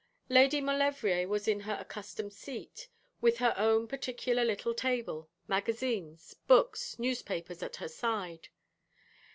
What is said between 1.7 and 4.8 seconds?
accustomed seat, with her own particular little